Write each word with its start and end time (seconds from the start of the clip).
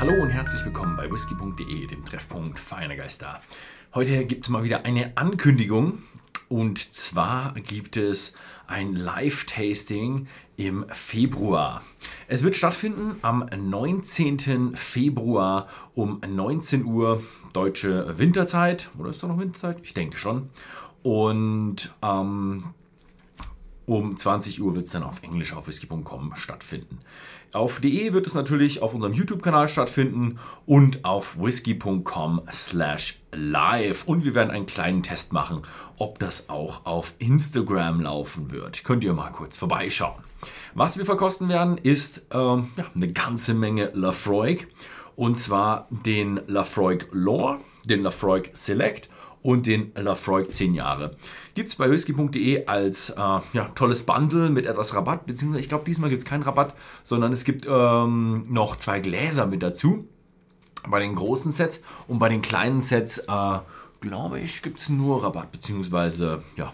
Hallo 0.00 0.12
und 0.22 0.30
herzlich 0.30 0.64
willkommen 0.64 0.96
bei 0.96 1.10
whisky.de, 1.10 1.86
dem 1.88 2.04
Treffpunkt 2.04 2.56
feiner 2.60 2.94
Geister. 2.94 3.40
Heute 3.94 4.26
gibt 4.26 4.44
es 4.44 4.48
mal 4.48 4.62
wieder 4.62 4.84
eine 4.84 5.16
Ankündigung 5.16 6.04
und 6.48 6.78
zwar 6.78 7.54
gibt 7.54 7.96
es 7.96 8.34
ein 8.68 8.94
Live-Tasting 8.94 10.28
im 10.56 10.86
Februar. 10.88 11.82
Es 12.28 12.44
wird 12.44 12.54
stattfinden 12.54 13.16
am 13.22 13.50
19. 13.52 14.76
Februar 14.76 15.66
um 15.96 16.20
19 16.24 16.84
Uhr 16.84 17.24
deutsche 17.52 18.18
Winterzeit. 18.18 18.90
Oder 18.98 19.10
ist 19.10 19.20
da 19.20 19.26
noch 19.26 19.40
Winterzeit? 19.40 19.78
Ich 19.82 19.94
denke 19.94 20.16
schon. 20.16 20.50
Und 21.02 21.92
ähm, 22.02 22.72
um 23.88 24.16
20 24.16 24.60
Uhr 24.60 24.74
wird 24.74 24.86
es 24.86 24.92
dann 24.92 25.02
auf 25.02 25.22
Englisch 25.22 25.54
auf 25.54 25.66
whisky.com 25.66 26.34
stattfinden. 26.36 26.98
Auf 27.52 27.80
DE 27.80 28.12
wird 28.12 28.26
es 28.26 28.34
natürlich 28.34 28.82
auf 28.82 28.92
unserem 28.92 29.14
YouTube-Kanal 29.14 29.70
stattfinden 29.70 30.38
und 30.66 31.06
auf 31.06 31.40
whisky.com 31.40 32.42
slash 32.52 33.20
live. 33.32 34.04
Und 34.04 34.24
wir 34.24 34.34
werden 34.34 34.50
einen 34.50 34.66
kleinen 34.66 35.02
Test 35.02 35.32
machen, 35.32 35.62
ob 35.96 36.18
das 36.18 36.50
auch 36.50 36.84
auf 36.84 37.14
Instagram 37.18 38.02
laufen 38.02 38.50
wird. 38.50 38.84
Könnt 38.84 39.02
ihr 39.02 39.14
mal 39.14 39.32
kurz 39.32 39.56
vorbeischauen. 39.56 40.22
Was 40.74 40.98
wir 40.98 41.06
verkosten 41.06 41.48
werden, 41.48 41.78
ist 41.78 42.26
ähm, 42.30 42.68
ja, 42.76 42.84
eine 42.94 43.10
ganze 43.10 43.54
Menge 43.54 43.90
Lafroig. 43.94 44.68
Und 45.16 45.36
zwar 45.36 45.88
den 45.90 46.40
Lafroig 46.46 47.08
Lore, 47.12 47.60
den 47.86 48.02
Lafroig 48.02 48.50
Select 48.52 49.08
und 49.42 49.66
den 49.66 49.92
Lafroig 49.94 50.52
10 50.52 50.74
Jahre. 50.74 51.16
Gibt 51.54 51.68
es 51.68 51.76
bei 51.76 51.90
whisky.de 51.90 52.66
als 52.66 53.10
äh, 53.10 53.16
ja, 53.16 53.70
tolles 53.74 54.04
Bundle 54.04 54.50
mit 54.50 54.66
etwas 54.66 54.94
Rabatt, 54.94 55.26
beziehungsweise 55.26 55.62
ich 55.62 55.68
glaube, 55.68 55.84
diesmal 55.84 56.10
gibt 56.10 56.22
es 56.22 56.28
keinen 56.28 56.42
Rabatt, 56.42 56.74
sondern 57.02 57.32
es 57.32 57.44
gibt 57.44 57.66
ähm, 57.68 58.44
noch 58.48 58.76
zwei 58.76 59.00
Gläser 59.00 59.46
mit 59.46 59.62
dazu 59.62 60.06
bei 60.88 61.00
den 61.00 61.14
großen 61.14 61.52
Sets 61.52 61.82
und 62.06 62.18
bei 62.18 62.28
den 62.28 62.42
kleinen 62.42 62.80
Sets, 62.80 63.18
äh, 63.18 63.58
glaube 64.00 64.40
ich, 64.40 64.62
gibt 64.62 64.80
es 64.80 64.88
nur 64.88 65.24
Rabatt, 65.24 65.50
beziehungsweise 65.52 66.42
ja, 66.56 66.72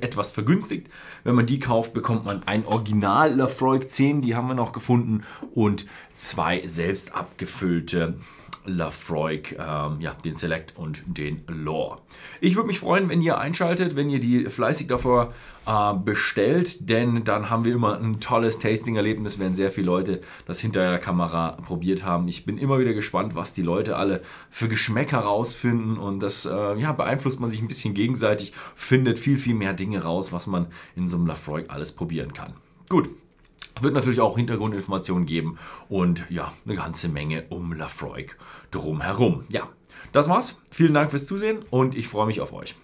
etwas 0.00 0.32
vergünstigt. 0.32 0.88
Wenn 1.24 1.34
man 1.34 1.46
die 1.46 1.58
kauft, 1.58 1.92
bekommt 1.92 2.24
man 2.24 2.42
ein 2.44 2.66
Original 2.66 3.34
Lafroig 3.34 3.90
10, 3.90 4.22
die 4.22 4.34
haben 4.34 4.48
wir 4.48 4.54
noch 4.54 4.72
gefunden, 4.72 5.22
und 5.54 5.86
zwei 6.16 6.66
selbst 6.66 7.14
abgefüllte 7.14 8.18
Lafroig, 8.66 9.56
ähm, 9.58 10.00
ja, 10.00 10.14
den 10.24 10.34
Select 10.34 10.74
und 10.76 11.02
den 11.06 11.42
Lore. 11.48 11.98
Ich 12.40 12.56
würde 12.56 12.66
mich 12.66 12.80
freuen, 12.80 13.08
wenn 13.08 13.22
ihr 13.22 13.38
einschaltet, 13.38 13.96
wenn 13.96 14.10
ihr 14.10 14.20
die 14.20 14.46
fleißig 14.46 14.86
davor 14.86 15.32
äh, 15.66 15.94
bestellt, 15.94 16.88
denn 16.88 17.24
dann 17.24 17.50
haben 17.50 17.64
wir 17.64 17.74
immer 17.74 17.98
ein 17.98 18.20
tolles 18.20 18.58
Tasting-Erlebnis, 18.58 19.38
wenn 19.38 19.54
sehr 19.54 19.70
viele 19.70 19.86
Leute 19.86 20.20
das 20.46 20.60
hinter 20.60 20.88
der 20.88 20.98
Kamera 20.98 21.52
probiert 21.52 22.04
haben. 22.04 22.28
Ich 22.28 22.44
bin 22.44 22.58
immer 22.58 22.78
wieder 22.78 22.94
gespannt, 22.94 23.34
was 23.34 23.54
die 23.54 23.62
Leute 23.62 23.96
alle 23.96 24.22
für 24.50 24.68
Geschmäcker 24.68 25.18
rausfinden 25.18 25.98
und 25.98 26.20
das 26.20 26.46
äh, 26.46 26.78
ja, 26.78 26.92
beeinflusst 26.92 27.40
man 27.40 27.50
sich 27.50 27.60
ein 27.60 27.68
bisschen 27.68 27.94
gegenseitig, 27.94 28.52
findet 28.74 29.18
viel, 29.18 29.36
viel 29.36 29.54
mehr 29.54 29.72
Dinge 29.72 30.02
raus, 30.02 30.32
was 30.32 30.46
man 30.46 30.66
in 30.94 31.08
so 31.08 31.16
einem 31.16 31.26
Lafroig 31.26 31.70
alles 31.70 31.92
probieren 31.92 32.32
kann. 32.32 32.54
Gut, 32.88 33.10
wird 33.82 33.94
natürlich 33.94 34.20
auch 34.20 34.36
Hintergrundinformationen 34.36 35.26
geben 35.26 35.58
und 35.88 36.24
ja, 36.30 36.52
eine 36.64 36.74
ganze 36.74 37.08
Menge 37.08 37.44
um 37.50 37.72
Lafroig 37.72 38.36
drumherum. 38.70 39.44
Ja, 39.48 39.68
das 40.12 40.28
war's. 40.28 40.60
Vielen 40.70 40.94
Dank 40.94 41.10
fürs 41.10 41.26
Zusehen 41.26 41.60
und 41.70 41.94
ich 41.96 42.08
freue 42.08 42.26
mich 42.26 42.40
auf 42.40 42.52
euch. 42.52 42.76